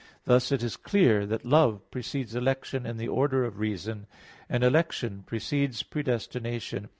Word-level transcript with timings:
Thus 0.25 0.51
it 0.51 0.63
is 0.63 0.77
clear 0.77 1.27
that 1.27 1.45
love 1.45 1.91
precedes 1.91 2.33
election 2.35 2.87
in 2.87 2.97
the 2.97 3.07
order 3.07 3.43
of 3.45 3.59
reason, 3.59 4.07
and 4.49 4.63
election 4.63 5.21
precedes 5.27 5.83
predestination. 5.83 6.89